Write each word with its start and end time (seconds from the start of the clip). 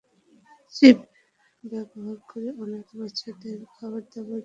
Chip 0.75 0.97
ব্যাবহার 1.63 2.17
করে 2.29 2.49
অনাথ 2.61 2.87
বাচ্চাদেরও 2.99 3.65
খাবার-দাবার 3.75 4.09
দেওয়া 4.15 4.27
হয়। 4.27 4.39